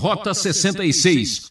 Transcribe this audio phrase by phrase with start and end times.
[0.00, 1.42] Rota 66.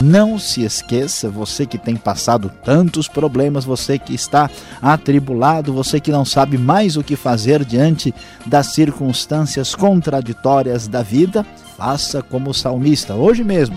[0.00, 4.48] Não se esqueça, você que tem passado tantos problemas, você que está
[4.80, 8.14] atribulado, você que não sabe mais o que fazer diante
[8.46, 11.44] das circunstâncias contraditórias da vida,
[11.76, 13.74] faça como salmista hoje mesmo.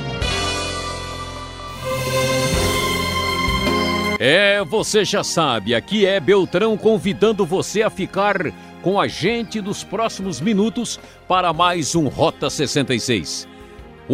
[4.20, 8.54] É, você já sabe, aqui é Beltrão convidando você a ficar
[8.84, 13.52] com a gente nos próximos minutos para mais um Rota 66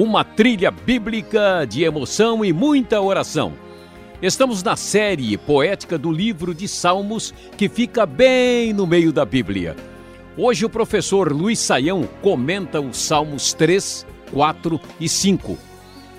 [0.02, 3.52] uma trilha bíblica de emoção e muita oração.
[4.21, 9.76] Estamos na série poética do livro de Salmos, que fica bem no meio da Bíblia.
[10.38, 15.57] Hoje o professor Luiz Saião comenta os Salmos 3, 4 e 5.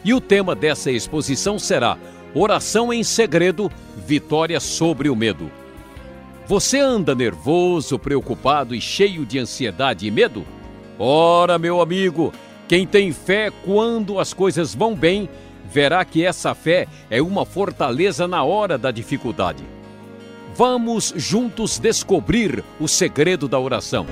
[0.04, 1.96] E o tema dessa exposição será
[2.34, 3.72] Oração em segredo,
[4.06, 5.50] vitória sobre o medo.
[6.46, 10.44] Você anda nervoso, preocupado e cheio de ansiedade e medo?
[10.98, 12.30] Ora, meu amigo,
[12.70, 15.28] quem tem fé quando as coisas vão bem,
[15.72, 19.64] verá que essa fé é uma fortaleza na hora da dificuldade.
[20.54, 24.06] Vamos juntos descobrir o segredo da oração.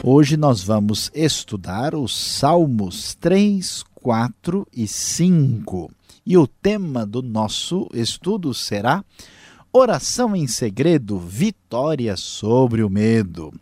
[0.00, 5.90] Hoje nós vamos estudar os Salmos 3, 4 e 5.
[6.24, 9.04] E o tema do nosso estudo será
[9.72, 13.52] Oração em segredo, vitória sobre o medo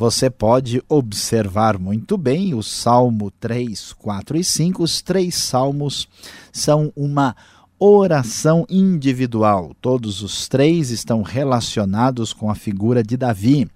[0.00, 4.82] você pode observar muito bem o Salmo 3, 4 e 5.
[4.82, 6.08] Os três salmos
[6.50, 7.36] são uma
[7.78, 9.76] oração individual.
[9.78, 13.68] Todos os três estão relacionados com a figura de Davi.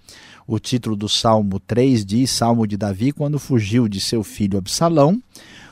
[0.47, 5.22] O título do Salmo 3 diz Salmo de Davi quando fugiu de seu filho Absalão.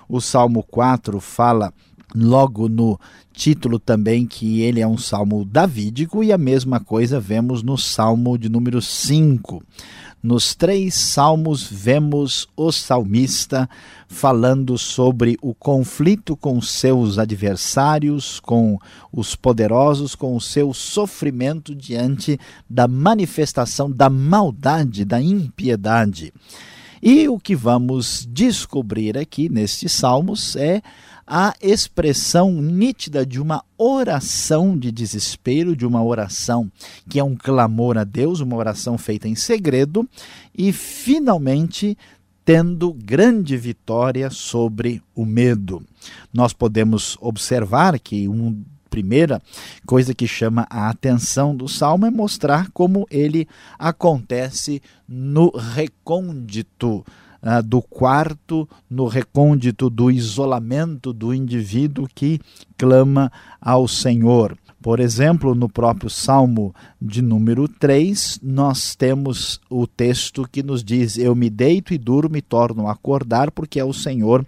[0.06, 1.73] O Salmo 4 fala
[2.14, 2.98] logo no
[3.32, 8.36] título também que ele é um salmo davídico e a mesma coisa vemos no Salmo
[8.36, 9.62] de número 5.
[10.22, 13.68] Nos três salmos, vemos o salmista
[14.06, 18.78] falando sobre o conflito com seus adversários, com
[19.12, 22.39] os poderosos, com o seu sofrimento diante
[22.70, 26.33] da manifestação da maldade, da impiedade.
[27.02, 30.80] E o que vamos descobrir aqui nestes salmos é
[31.35, 36.70] a expressão nítida de uma oração de desespero, de uma oração
[37.09, 40.07] que é um clamor a Deus, uma oração feita em segredo,
[40.55, 41.97] e finalmente
[42.45, 45.83] tendo grande vitória sobre o medo.
[46.31, 48.55] Nós podemos observar que uma
[48.91, 49.41] primeira
[49.87, 57.03] coisa que chama a atenção do salmo é mostrar como ele acontece no recôndito
[57.42, 62.41] ah, do quarto, no recôndito do isolamento do indivíduo que
[62.79, 64.57] clama ao Senhor.
[64.80, 71.19] Por exemplo, no próprio Salmo de número 3, nós temos o texto que nos diz:
[71.19, 74.47] Eu me deito e durmo e torno a acordar, porque é o Senhor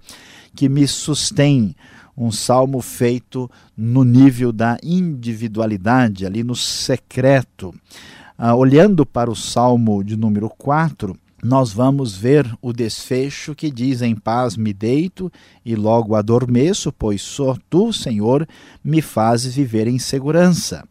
[0.54, 1.74] que me sustém.
[2.16, 7.74] Um salmo feito no nível da individualidade, ali no secreto.
[8.38, 14.00] Ah, olhando para o salmo de número 4, nós vamos ver o desfecho que diz:
[14.00, 15.30] Em paz me deito
[15.62, 18.48] e logo adormeço, pois só tu, Senhor,
[18.82, 20.88] me fazes viver em segurança.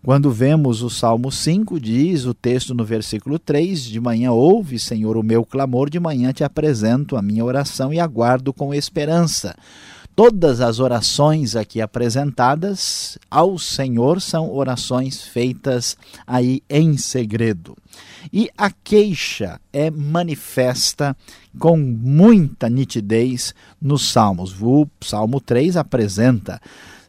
[0.00, 5.16] Quando vemos o Salmo 5, diz o texto no versículo 3: De manhã ouve, Senhor,
[5.16, 9.56] o meu clamor, de manhã te apresento a minha oração e aguardo com esperança.
[10.16, 17.76] Todas as orações aqui apresentadas ao Senhor são orações feitas aí em segredo.
[18.32, 21.16] E a queixa é manifesta
[21.58, 23.52] com muita nitidez
[23.82, 24.54] nos Salmos.
[24.62, 26.60] O Salmo 3 apresenta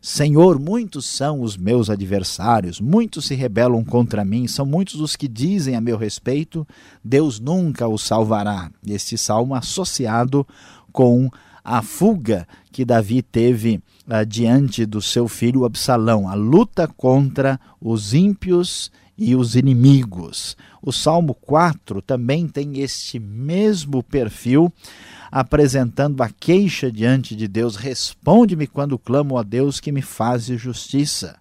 [0.02, 5.28] Senhor, muitos são os meus adversários, muitos se rebelam contra mim, são muitos os que
[5.28, 6.68] dizem a meu respeito,
[7.04, 8.70] Deus nunca os salvará.
[8.86, 10.46] Este salmo associado
[10.92, 11.30] com
[11.66, 18.14] a fuga que Davi teve uh, diante do seu filho Absalão, a luta contra os
[18.14, 20.56] ímpios e os inimigos.
[20.82, 24.72] O Salmo 4 também tem este mesmo perfil,
[25.32, 31.38] apresentando a queixa diante de Deus: Responde-me quando clamo a Deus que me faz justiça.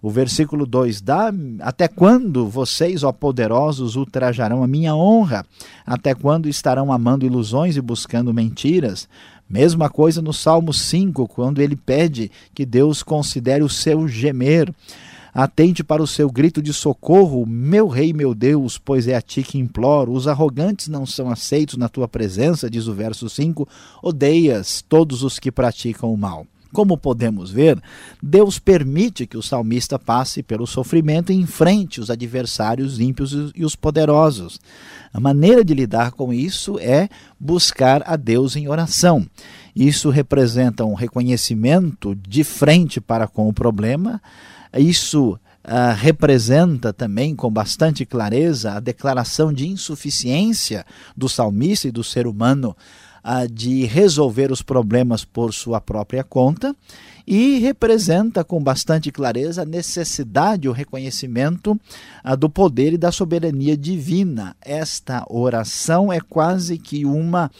[0.00, 5.44] O versículo 2: Dá, Até quando vocês, ó poderosos, ultrajarão a minha honra?
[5.84, 9.08] Até quando estarão amando ilusões e buscando mentiras?
[9.48, 14.72] Mesma coisa no Salmo 5, quando ele pede que Deus considere o seu gemer.
[15.32, 19.42] Atente para o seu grito de socorro, meu rei, meu Deus, pois é a ti
[19.42, 20.12] que imploro.
[20.12, 23.68] Os arrogantes não são aceitos na tua presença, diz o verso 5.
[24.02, 26.46] Odeias todos os que praticam o mal.
[26.72, 27.80] Como podemos ver,
[28.22, 33.76] Deus permite que o salmista passe pelo sofrimento e enfrente os adversários ímpios e os
[33.76, 34.60] poderosos.
[35.12, 37.08] A maneira de lidar com isso é
[37.38, 39.26] buscar a Deus em oração.
[39.74, 44.20] Isso representa um reconhecimento de frente para com o problema.
[44.76, 50.86] Isso Uh, representa também com bastante clareza a declaração de insuficiência
[51.16, 52.76] do salmista e do ser humano
[53.52, 56.74] de resolver os problemas por sua própria conta
[57.26, 61.78] e representa com bastante clareza a necessidade, o reconhecimento
[62.38, 64.54] do poder e da soberania divina.
[64.62, 67.50] Esta oração é quase que uma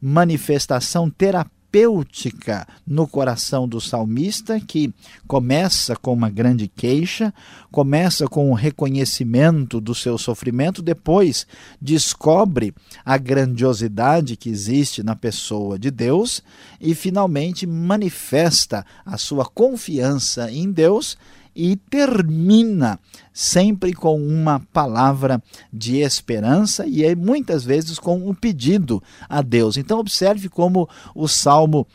[0.00, 4.94] manifestação terapêutica terapêutica no coração do salmista, que
[5.26, 7.34] começa com uma grande queixa,
[7.72, 11.46] começa com o reconhecimento do seu sofrimento, depois
[11.82, 12.72] descobre
[13.04, 16.42] a grandiosidade que existe na pessoa de Deus
[16.80, 21.18] e finalmente manifesta a sua confiança em Deus
[21.54, 22.98] e termina
[23.32, 25.42] sempre com uma palavra
[25.72, 29.76] de esperança e é muitas vezes com um pedido a Deus.
[29.76, 31.86] Então observe como o salmo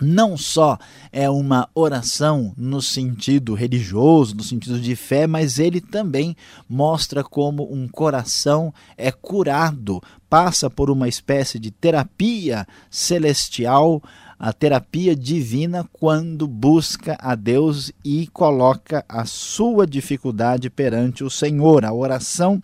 [0.00, 0.78] não só
[1.12, 6.34] é uma oração no sentido religioso, no sentido de fé, mas ele também
[6.68, 14.02] mostra como um coração é curado, passa por uma espécie de terapia celestial
[14.40, 21.84] a terapia divina quando busca a Deus e coloca a sua dificuldade perante o Senhor.
[21.84, 22.62] A oração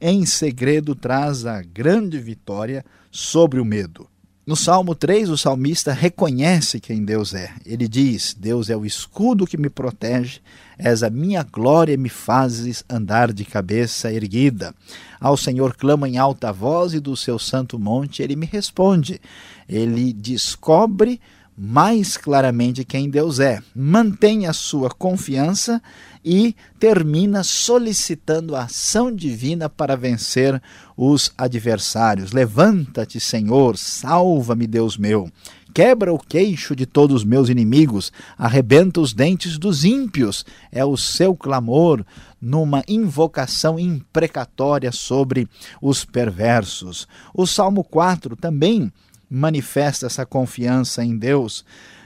[0.00, 4.08] em segredo traz a grande vitória sobre o medo.
[4.48, 7.52] No Salmo 3, o salmista reconhece quem Deus é.
[7.66, 10.40] Ele diz: Deus é o escudo que me protege,
[10.78, 14.74] és a minha glória e me fazes andar de cabeça erguida.
[15.20, 19.20] Ao Senhor clama em alta voz e do seu santo monte ele me responde.
[19.68, 21.20] Ele descobre
[21.60, 25.82] mais claramente quem Deus é, mantém a sua confiança
[26.24, 30.62] e termina solicitando a ação divina para vencer
[30.96, 32.30] os adversários.
[32.30, 35.28] Levanta-te, Senhor, salva-me, Deus meu.
[35.74, 40.44] Quebra o queixo de todos os meus inimigos, arrebenta os dentes dos ímpios.
[40.72, 42.04] É o seu clamor
[42.40, 45.48] numa invocação imprecatória sobre
[45.82, 47.06] os perversos.
[47.34, 48.92] O Salmo 4 também
[49.30, 51.64] manifesta essa confiança em Deus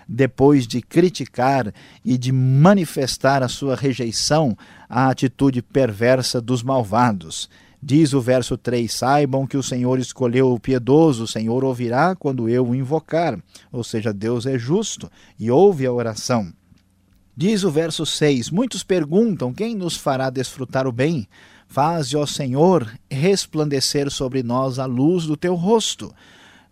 [0.09, 1.73] depois de criticar
[2.05, 4.57] e de manifestar a sua rejeição
[4.89, 7.49] à atitude perversa dos malvados.
[7.83, 12.49] Diz o verso 3: Saibam que o Senhor escolheu o piedoso, o Senhor ouvirá quando
[12.49, 13.39] eu o invocar.
[13.73, 16.53] Ou seja, Deus é justo e ouve a oração.
[17.37, 21.27] Diz o verso 6: Muitos perguntam: quem nos fará desfrutar o bem?
[21.67, 26.15] Faze, ó Senhor, resplandecer sobre nós a luz do teu rosto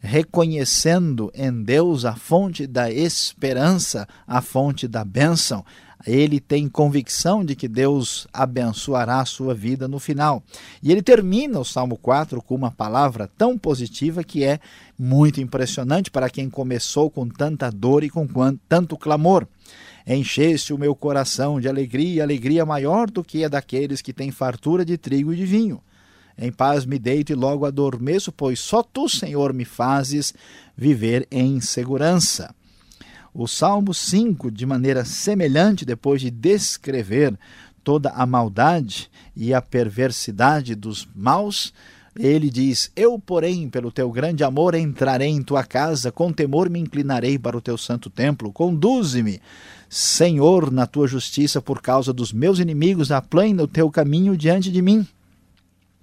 [0.01, 5.65] reconhecendo em Deus a fonte da esperança, a fonte da bênção,
[6.07, 10.43] ele tem convicção de que Deus abençoará a sua vida no final.
[10.83, 14.59] E ele termina o Salmo 4 com uma palavra tão positiva que é
[14.99, 18.27] muito impressionante para quem começou com tanta dor e com
[18.69, 19.47] tanto clamor.
[20.07, 24.85] Encheste o meu coração de alegria, alegria maior do que a daqueles que têm fartura
[24.85, 25.83] de trigo e de vinho.
[26.41, 30.33] Em paz me deito e logo adormeço, pois só tu, Senhor, me fazes
[30.75, 32.55] viver em segurança.
[33.35, 37.39] O Salmo 5, de maneira semelhante, depois de descrever
[37.85, 41.75] toda a maldade e a perversidade dos maus,
[42.19, 46.81] ele diz: Eu, porém, pelo teu grande amor, entrarei em tua casa, com temor me
[46.81, 48.51] inclinarei para o teu santo templo.
[48.51, 49.43] Conduze-me,
[49.91, 54.81] Senhor, na tua justiça, por causa dos meus inimigos, aplane o teu caminho diante de
[54.81, 55.07] mim.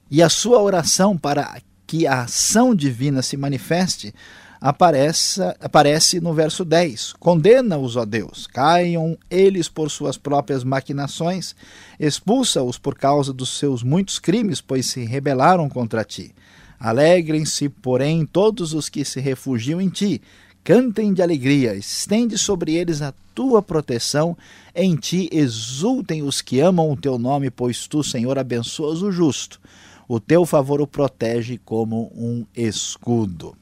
[0.10, 4.14] E a sua oração para que a ação divina se manifeste
[4.60, 7.14] aparece, aparece no verso 10.
[7.20, 11.56] Condena-os, ó Deus, caiam eles por suas próprias maquinações,
[12.00, 16.34] expulsa-os por causa dos seus muitos crimes, pois se rebelaram contra ti.
[16.80, 20.22] Alegrem-se, porém, todos os que se refugiam em ti.
[20.64, 24.38] Cantem de alegria, estende sobre eles a tua proteção,
[24.76, 29.60] em ti exultem os que amam o teu nome, pois tu, Senhor, abençoas o justo
[30.08, 33.56] o teu favor o protege como um escudo.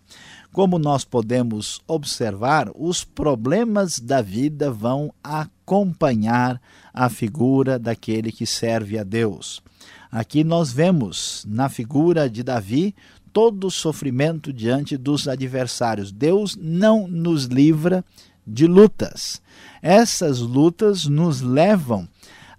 [0.51, 6.61] Como nós podemos observar, os problemas da vida vão acompanhar
[6.93, 9.61] a figura daquele que serve a Deus.
[10.09, 12.95] Aqui nós vemos na figura de Davi
[13.33, 16.09] todo o sofrimento diante dos adversários.
[16.09, 18.05] Deus não nos livra
[18.47, 19.41] de lutas.
[19.81, 22.07] Essas lutas nos levam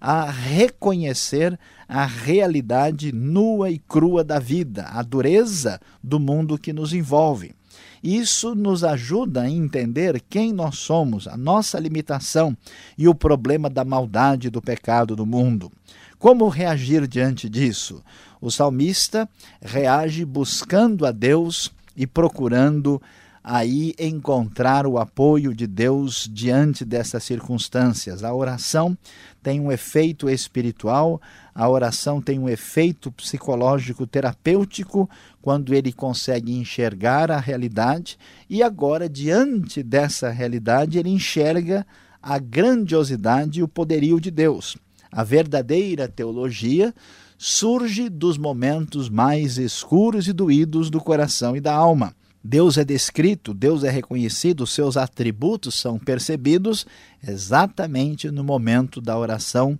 [0.09, 6.93] a reconhecer a realidade nua e crua da vida, a dureza do mundo que nos
[6.93, 7.53] envolve.
[8.01, 12.55] Isso nos ajuda a entender quem nós somos, a nossa limitação
[12.97, 15.69] e o problema da maldade do pecado do mundo.
[16.17, 18.01] Como reagir diante disso?
[18.39, 19.27] O salmista
[19.61, 23.01] reage buscando a Deus e procurando
[23.49, 28.21] aí encontrar o apoio de Deus diante dessas circunstâncias.
[28.21, 28.97] A oração
[29.41, 31.21] tem um efeito espiritual,
[31.55, 35.09] a oração tem um efeito psicológico terapêutico
[35.41, 38.17] quando ele consegue enxergar a realidade
[38.49, 41.87] e agora diante dessa realidade ele enxerga
[42.21, 44.75] a grandiosidade e o poderio de Deus.
[45.09, 46.93] A verdadeira teologia
[47.37, 52.13] surge dos momentos mais escuros e doídos do coração e da alma.
[52.49, 56.87] Deus é descrito, Deus é reconhecido, seus atributos são percebidos
[57.27, 59.77] exatamente no momento da oração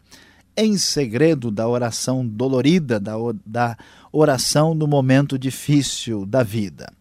[0.54, 3.14] em segredo, da oração dolorida, da,
[3.46, 3.78] da
[4.12, 6.92] oração no momento difícil da vida.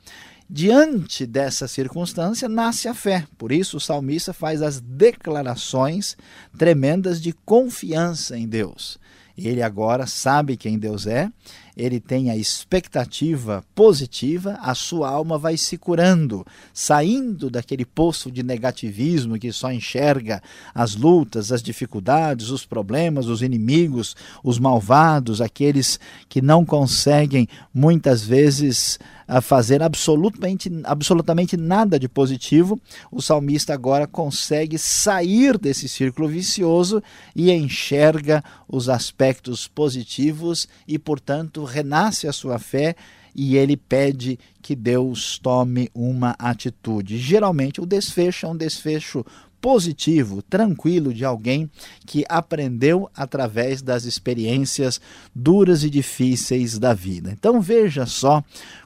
[0.49, 3.27] Diante dessa circunstância, nasce a fé.
[3.37, 6.17] Por isso, o salmista faz as declarações
[6.57, 9.01] tremendas de confiança em Deus.
[9.37, 11.29] Ele agora sabe quem Deus é,
[11.77, 18.43] ele tem a expectativa positiva, a sua alma vai se curando, saindo daquele poço de
[18.43, 20.43] negativismo que só enxerga
[20.75, 28.25] as lutas, as dificuldades, os problemas, os inimigos, os malvados, aqueles que não conseguem muitas
[28.25, 32.81] vezes a fazer absolutamente, absolutamente nada de positivo,
[33.11, 37.03] o salmista agora consegue sair desse círculo vicioso
[37.35, 42.97] e enxerga os aspectos positivos e, portanto, renasce a sua fé
[43.35, 47.19] e ele pede que Deus tome uma atitude.
[47.19, 49.25] Geralmente o desfecho é um desfecho
[49.61, 51.71] positivo, tranquilo de alguém
[52.07, 55.01] que aprendeu através das experiências
[55.35, 57.31] duras e difíceis da vida.
[57.33, 58.43] Então veja só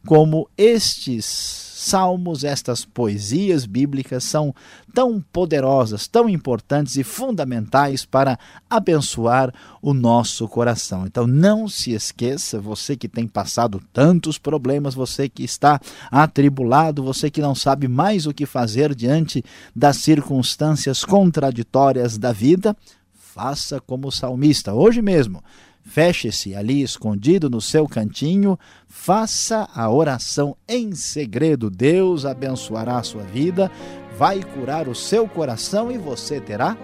[0.07, 4.55] como estes salmos, estas poesias bíblicas são
[4.93, 11.07] tão poderosas, tão importantes e fundamentais para abençoar o nosso coração.
[11.07, 17.31] Então não se esqueça, você que tem passado tantos problemas, você que está atribulado, você
[17.31, 19.43] que não sabe mais o que fazer diante
[19.75, 22.77] das circunstâncias contraditórias da vida,
[23.15, 25.43] faça como o salmista hoje mesmo
[25.85, 31.69] Feche-se ali escondido no seu cantinho, faça a oração em segredo.
[31.69, 33.71] Deus abençoará a sua vida,
[34.17, 36.77] vai curar o seu coração e você terá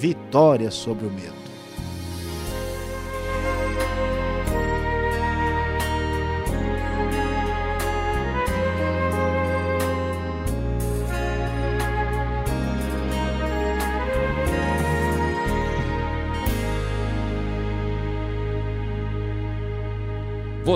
[0.00, 1.45] vitória sobre o medo.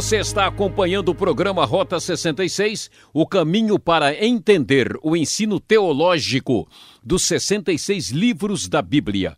[0.01, 6.67] Você está acompanhando o programa Rota 66, o caminho para entender o ensino teológico
[7.05, 9.37] dos 66 livros da Bíblia.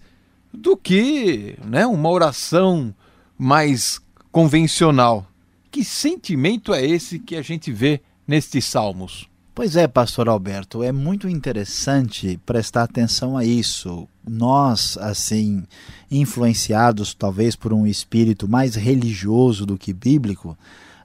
[0.54, 2.94] do que né, uma oração
[3.38, 4.02] mais
[4.32, 5.26] convencional.
[5.70, 9.31] Que sentimento é esse que a gente vê nestes salmos?
[9.54, 14.08] Pois é, pastor Alberto, é muito interessante prestar atenção a isso.
[14.26, 15.64] Nós, assim,
[16.10, 20.58] influenciados talvez por um espírito mais religioso do que bíblico,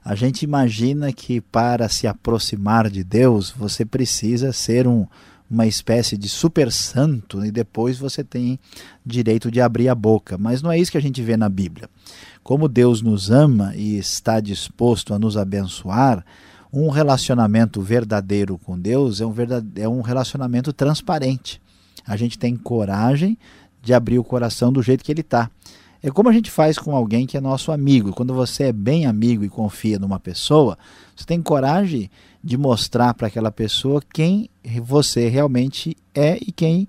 [0.09, 5.05] A gente imagina que para se aproximar de Deus você precisa ser um,
[5.51, 8.57] uma espécie de super santo e depois você tem
[9.05, 10.37] direito de abrir a boca.
[10.37, 11.89] Mas não é isso que a gente vê na Bíblia.
[12.41, 16.25] Como Deus nos ama e está disposto a nos abençoar,
[16.71, 19.33] um relacionamento verdadeiro com Deus é um,
[19.75, 21.61] é um relacionamento transparente.
[22.05, 23.37] A gente tem coragem
[23.81, 25.49] de abrir o coração do jeito que ele está.
[26.01, 28.13] É como a gente faz com alguém que é nosso amigo.
[28.13, 30.77] Quando você é bem amigo e confia numa pessoa,
[31.15, 32.09] você tem coragem
[32.43, 34.49] de mostrar para aquela pessoa quem
[34.81, 36.87] você realmente é e quem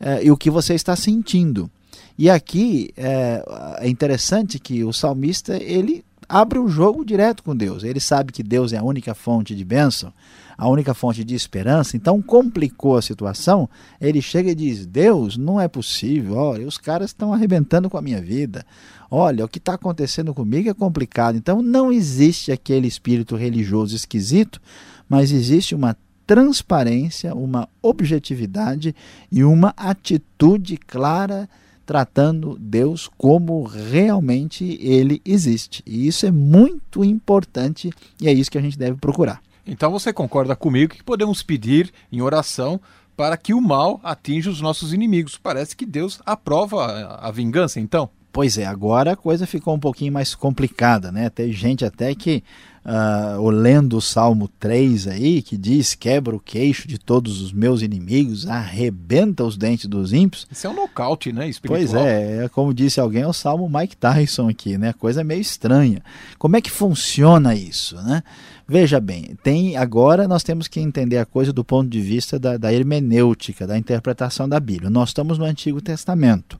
[0.00, 1.70] é, e o que você está sentindo.
[2.18, 3.44] E aqui é,
[3.80, 7.84] é interessante que o salmista ele abre o jogo direto com Deus.
[7.84, 10.12] Ele sabe que Deus é a única fonte de bênção,
[10.56, 11.96] a única fonte de esperança.
[11.96, 13.68] Então complicou a situação.
[14.00, 16.34] Ele chega e diz: Deus, não é possível.
[16.34, 18.64] Olha, os caras estão arrebentando com a minha vida.
[19.10, 21.36] Olha, o que está acontecendo comigo é complicado.
[21.36, 24.60] Então não existe aquele espírito religioso esquisito,
[25.08, 28.94] mas existe uma transparência, uma objetividade
[29.30, 31.48] e uma atitude clara
[31.86, 35.82] tratando Deus como realmente ele existe.
[35.86, 37.90] E isso é muito importante
[38.20, 39.40] e é isso que a gente deve procurar.
[39.64, 42.80] Então você concorda comigo que podemos pedir em oração
[43.16, 45.38] para que o mal atinja os nossos inimigos.
[45.38, 48.10] Parece que Deus aprova a vingança, então.
[48.30, 51.30] Pois é, agora a coisa ficou um pouquinho mais complicada, né?
[51.30, 52.44] Tem gente até que,
[52.86, 57.82] uh, lendo o Salmo 3 aí, que diz: quebra o queixo de todos os meus
[57.82, 60.46] inimigos, arrebenta os dentes dos ímpios.
[60.50, 61.48] Isso é um nocaute, né?
[61.48, 61.80] Espiritual.
[61.80, 64.92] Pois é, é, como disse alguém, é o Salmo Mike Tyson aqui, né?
[64.92, 66.02] Coisa meio estranha.
[66.38, 68.22] Como é que funciona isso, né?
[68.68, 72.56] Veja bem, tem agora nós temos que entender a coisa do ponto de vista da,
[72.56, 74.90] da hermenêutica, da interpretação da Bíblia.
[74.90, 76.58] Nós estamos no Antigo Testamento.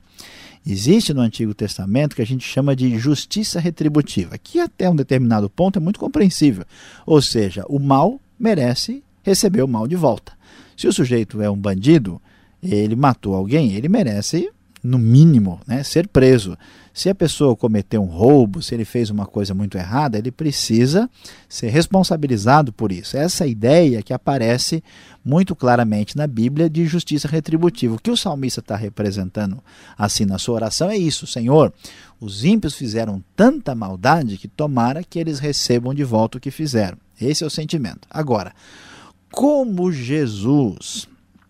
[0.69, 5.49] Existe no Antigo Testamento que a gente chama de justiça retributiva, que até um determinado
[5.49, 6.65] ponto é muito compreensível.
[7.05, 10.33] Ou seja, o mal merece receber o mal de volta.
[10.75, 12.21] Se o sujeito é um bandido,
[12.61, 14.51] ele matou alguém, ele merece,
[14.83, 16.57] no mínimo, né, ser preso.
[16.93, 21.07] Se a pessoa cometeu um roubo, se ele fez uma coisa muito errada, ele precisa
[21.47, 23.15] ser responsabilizado por isso.
[23.15, 24.83] Essa é ideia que aparece
[25.23, 27.95] muito claramente na Bíblia de justiça retributiva.
[27.95, 29.63] O que o salmista está representando
[29.95, 31.71] assim na sua oração é isso: Senhor,
[32.19, 36.97] os ímpios fizeram tanta maldade que tomara que eles recebam de volta o que fizeram.
[37.21, 38.07] Esse é o sentimento.
[38.09, 38.53] Agora,
[39.31, 41.07] como Jesus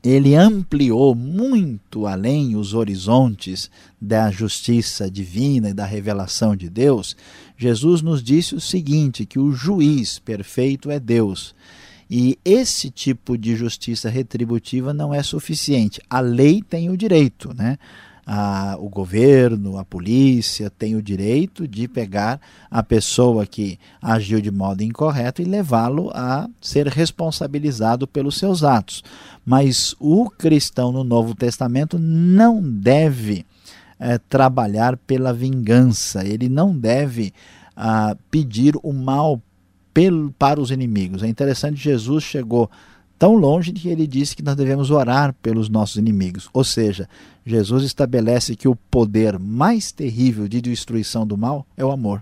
[0.09, 7.15] ele ampliou muito além os horizontes da justiça divina e da revelação de Deus,
[7.57, 11.55] Jesus nos disse o seguinte: que o juiz perfeito é Deus.
[12.09, 15.99] E esse tipo de justiça retributiva não é suficiente.
[16.09, 17.77] A lei tem o direito, né?
[18.29, 24.51] A, o governo, a polícia tem o direito de pegar a pessoa que agiu de
[24.51, 29.01] modo incorreto e levá-lo a ser responsabilizado pelos seus atos.
[29.45, 33.45] Mas o cristão no Novo Testamento não deve
[33.97, 37.33] é, trabalhar pela vingança, ele não deve
[37.77, 39.41] ah, pedir o mal
[39.93, 41.23] pelo, para os inimigos.
[41.23, 42.69] É interessante, Jesus chegou
[43.17, 46.49] tão longe que ele disse que nós devemos orar pelos nossos inimigos.
[46.53, 47.07] Ou seja,
[47.47, 52.21] Jesus estabelece que o poder mais terrível de destruição do mal é o amor.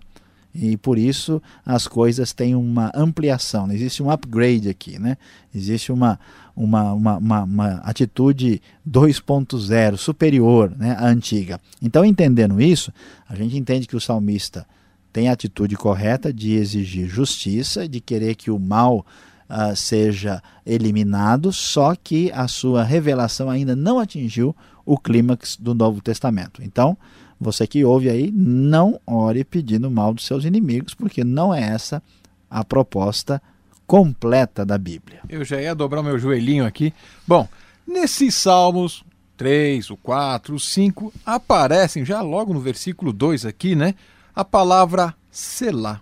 [0.53, 5.17] E por isso as coisas têm uma ampliação, existe um upgrade aqui, né?
[5.53, 6.19] existe uma,
[6.55, 11.59] uma, uma, uma, uma atitude 2.0, superior né, à antiga.
[11.81, 12.93] Então, entendendo isso,
[13.27, 14.65] a gente entende que o salmista
[15.11, 19.03] tem a atitude correta de exigir justiça, de querer que o mal
[19.49, 26.01] uh, seja eliminado, só que a sua revelação ainda não atingiu o clímax do Novo
[26.01, 26.61] Testamento.
[26.63, 26.97] Então,
[27.39, 32.01] você que ouve aí, não ore pedindo mal dos seus inimigos, porque não é essa
[32.49, 33.41] a proposta
[33.85, 35.21] completa da Bíblia.
[35.27, 36.93] Eu já ia dobrar meu joelhinho aqui.
[37.27, 37.47] Bom,
[37.85, 39.03] nesses Salmos
[39.37, 43.95] 3, o 4, o 5, aparecem já logo no versículo 2 aqui, né?
[44.33, 46.01] A palavra selar.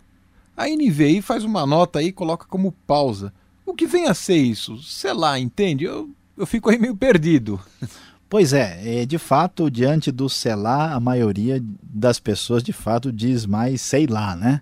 [0.55, 3.33] A NVI faz uma nota aí e coloca como pausa.
[3.65, 4.81] O que vem a ser isso?
[4.83, 5.85] Sei lá, entende?
[5.85, 7.59] Eu, eu fico aí meio perdido.
[8.33, 13.45] Pois é, é, de fato, diante do selar, a maioria das pessoas de fato diz
[13.45, 14.59] mais sei lá, né?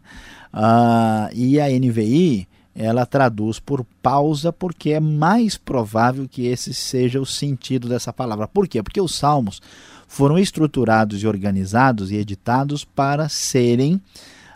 [0.52, 7.22] Ah, e a NVI, ela traduz por pausa porque é mais provável que esse seja
[7.22, 8.46] o sentido dessa palavra.
[8.46, 8.84] Por quê?
[8.84, 9.62] Porque os salmos
[10.06, 13.94] foram estruturados e organizados e editados para serem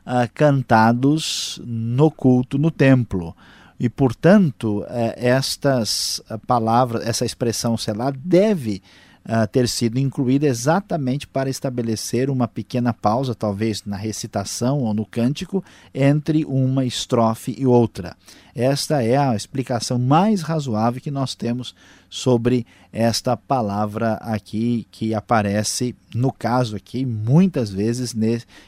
[0.05, 3.33] uh, cantados no culto no templo.
[3.79, 8.83] E, portanto, uh, estas palavras, essa expressão selar deve
[9.25, 15.05] uh, ter sido incluída exatamente para estabelecer uma pequena pausa, talvez na recitação ou no
[15.05, 18.15] cântico, entre uma estrofe e outra.
[18.55, 21.75] Esta é a explicação mais razoável que nós temos
[22.09, 28.15] sobre esta palavra aqui que aparece, no caso aqui, muitas vezes,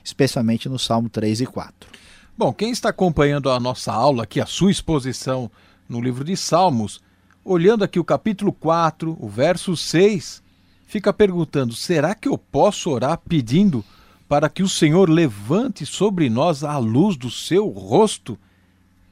[0.04, 1.90] especialmente no Salmo 3 e 4.
[2.38, 5.50] Bom, quem está acompanhando a nossa aula aqui, a sua exposição
[5.88, 7.02] no livro de Salmos,
[7.44, 10.44] olhando aqui o capítulo 4, o verso 6,
[10.88, 13.86] fica perguntando: será que eu posso orar pedindo
[14.28, 18.40] para que o Senhor levante sobre nós a luz do seu rosto?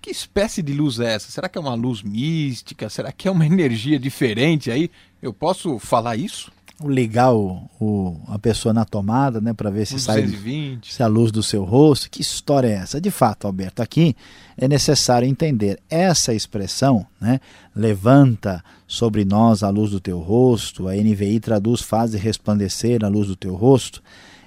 [0.02, 1.32] Que espécie de luz é essa?
[1.32, 2.90] Será que é uma luz mística?
[2.90, 4.90] Será que é uma energia diferente aí?
[5.22, 6.52] Eu posso falar isso?
[6.84, 10.86] Ligar o, o, a pessoa na tomada, né, para ver se 220.
[10.86, 12.10] sai se a luz do seu rosto.
[12.10, 13.00] Que história é essa?
[13.00, 14.16] De fato, Alberto, aqui
[14.58, 17.40] é necessário entender essa expressão, né,
[17.76, 20.88] levanta sobre nós a luz do teu rosto.
[20.88, 24.02] A NVI traduz faz resplandecer a luz do teu rosto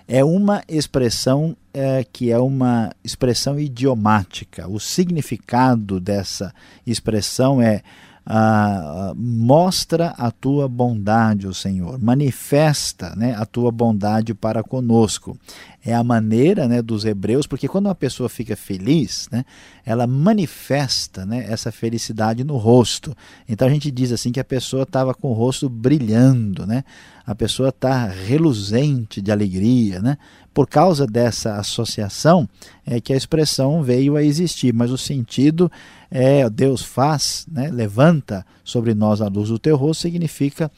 [0.09, 4.67] é uma expressão é, que é uma expressão idiomática.
[4.67, 6.55] O significado dessa
[6.87, 7.83] expressão é
[8.31, 15.38] ah, mostra a tua bondade, o Senhor, manifesta né, a tua bondade para conosco.
[15.83, 19.47] É a maneira né, dos hebreus, porque quando uma pessoa fica feliz, né,
[19.83, 23.17] ela manifesta né, essa felicidade no rosto.
[23.49, 26.85] Então a gente diz assim que a pessoa estava com o rosto brilhando, né?
[27.29, 30.01] a pessoa está reluzente de alegria.
[30.01, 30.17] Né?
[30.59, 32.49] Por causa dessa associação
[32.85, 35.71] é que a expressão veio a existir, mas o sentido
[36.11, 40.68] é Deus faz, né, levanta sobre nós a luz do teu rosto, significa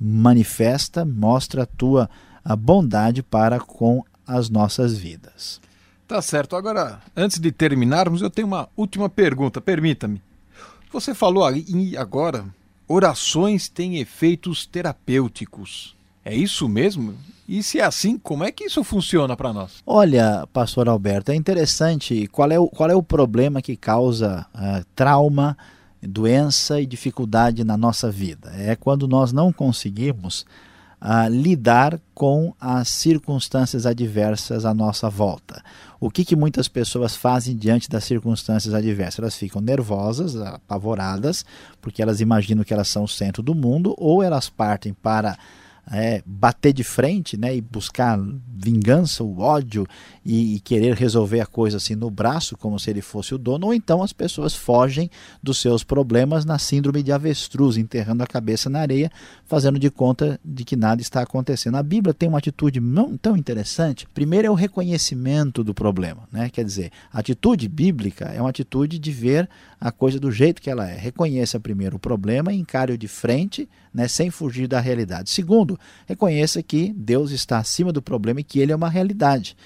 [0.00, 2.08] manifesta, mostra a tua
[2.42, 5.60] a bondade para com as nossas vidas.
[6.08, 6.56] Tá certo.
[6.56, 10.22] Agora, antes de terminarmos, eu tenho uma última pergunta, permita-me.
[10.90, 12.46] Você falou aí agora,
[12.88, 15.94] orações têm efeitos terapêuticos.
[16.24, 17.14] É isso mesmo?
[17.48, 19.82] E se é assim, como é que isso funciona para nós?
[19.86, 22.26] Olha, pastor Alberto, é interessante.
[22.28, 25.56] Qual é o, qual é o problema que causa uh, trauma,
[26.02, 28.50] doença e dificuldade na nossa vida?
[28.56, 30.44] É quando nós não conseguimos
[31.00, 35.62] uh, lidar com as circunstâncias adversas à nossa volta.
[36.00, 39.20] O que, que muitas pessoas fazem diante das circunstâncias adversas?
[39.20, 41.44] Elas ficam nervosas, apavoradas,
[41.80, 45.38] porque elas imaginam que elas são o centro do mundo, ou elas partem para
[45.90, 48.18] é, bater de frente né, e buscar
[48.48, 49.86] vingança, o ódio
[50.24, 53.66] e, e, querer resolver a coisa assim no braço, como se ele fosse o dono,
[53.66, 55.10] ou então as pessoas fogem
[55.42, 59.10] dos seus problemas na síndrome de avestruz, enterrando a cabeça na areia,
[59.44, 61.76] fazendo de conta de que nada está acontecendo.
[61.76, 62.80] A Bíblia tem uma atitude
[63.22, 64.08] tão interessante.
[64.12, 66.50] Primeiro é o reconhecimento do problema, né?
[66.50, 69.48] quer dizer, a atitude bíblica é uma atitude de ver
[69.80, 70.96] a coisa do jeito que ela é.
[70.96, 75.30] Reconheça primeiro o problema encare-o de frente, né, sem fugir da realidade.
[75.30, 79.56] Segundo, reconheça que Deus está acima do problema e que ele é uma realidade.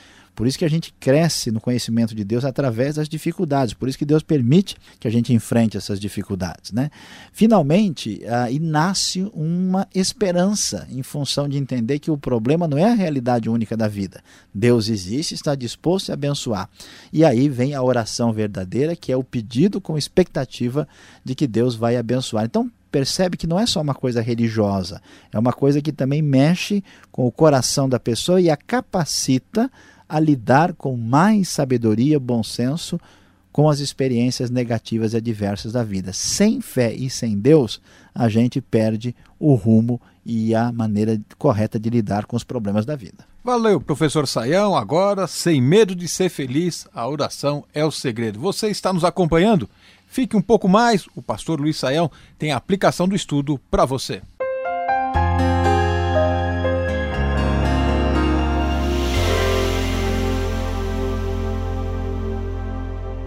[0.40, 3.74] Por isso que a gente cresce no conhecimento de Deus através das dificuldades.
[3.74, 6.72] Por isso que Deus permite que a gente enfrente essas dificuldades.
[6.72, 6.90] Né?
[7.30, 12.94] Finalmente, aí nasce uma esperança em função de entender que o problema não é a
[12.94, 14.22] realidade única da vida.
[14.54, 16.70] Deus existe, está disposto a abençoar.
[17.12, 20.88] E aí vem a oração verdadeira, que é o pedido com expectativa
[21.22, 22.46] de que Deus vai abençoar.
[22.46, 26.82] Então, percebe que não é só uma coisa religiosa, é uma coisa que também mexe
[27.12, 29.70] com o coração da pessoa e a capacita
[30.10, 33.00] a lidar com mais sabedoria, bom senso
[33.52, 36.12] com as experiências negativas e adversas da vida.
[36.12, 37.80] Sem fé e sem Deus,
[38.14, 42.94] a gente perde o rumo e a maneira correta de lidar com os problemas da
[42.94, 43.24] vida.
[43.42, 44.76] Valeu, professor Saião.
[44.76, 48.38] Agora, sem medo de ser feliz, a oração é o segredo.
[48.38, 49.68] Você está nos acompanhando?
[50.06, 54.20] Fique um pouco mais, o pastor Luiz Saião tem a aplicação do estudo para você.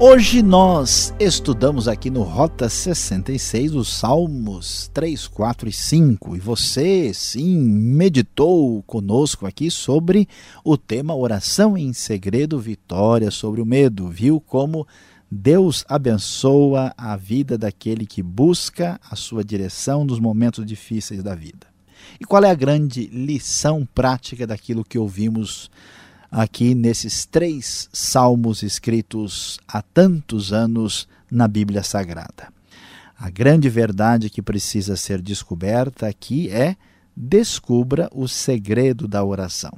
[0.06, 7.14] Hoje nós estudamos aqui no Rota 66 os Salmos 3, 4 e 5 e você
[7.14, 10.28] sim meditou conosco aqui sobre
[10.62, 14.10] o tema Oração em Segredo, Vitória sobre o Medo.
[14.10, 14.86] Viu como
[15.32, 21.66] Deus abençoa a vida daquele que busca a sua direção nos momentos difíceis da vida.
[22.20, 25.72] E qual é a grande lição prática daquilo que ouvimos
[26.34, 32.52] aqui nesses três salmos escritos há tantos anos na Bíblia Sagrada?
[33.16, 36.76] A grande verdade que precisa ser descoberta aqui é
[37.16, 39.72] descubra o segredo da oração.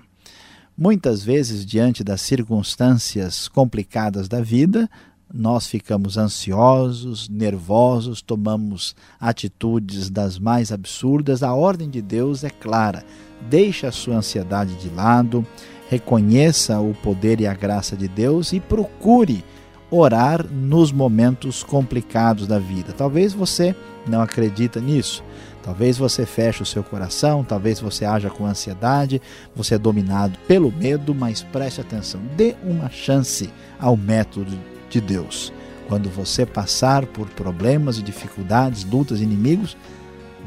[0.77, 4.89] Muitas vezes, diante das circunstâncias complicadas da vida,
[5.33, 11.43] nós ficamos ansiosos, nervosos, tomamos atitudes das mais absurdas.
[11.43, 13.03] A ordem de Deus é clara.
[13.49, 15.45] Deixe a sua ansiedade de lado,
[15.89, 19.43] reconheça o poder e a graça de Deus e procure
[19.89, 22.93] orar nos momentos complicados da vida.
[22.93, 23.75] Talvez você
[24.07, 25.23] não acredita nisso.
[25.63, 29.19] Talvez você feche o seu coração, talvez você haja com ansiedade,
[29.55, 34.55] você é dominado pelo medo, mas preste atenção, dê uma chance ao método
[34.89, 35.51] de Deus.
[35.87, 39.75] Quando você passar por problemas e dificuldades, lutas, inimigos,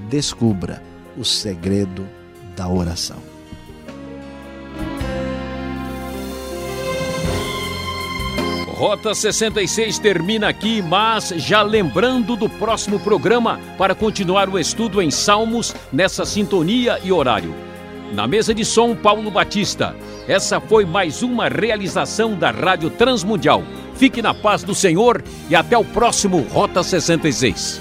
[0.09, 0.83] descubra
[1.17, 2.07] o segredo
[2.57, 3.28] da oração.
[8.79, 15.11] Rota 66 termina aqui, mas já lembrando do próximo programa para continuar o estudo em
[15.11, 17.53] Salmos nessa sintonia e horário.
[18.13, 19.97] Na mesa de som, Paulo Batista.
[20.29, 23.65] Essa foi mais uma realização da Rádio Transmundial.
[23.97, 27.81] Fique na paz do Senhor e até o próximo Rota 66.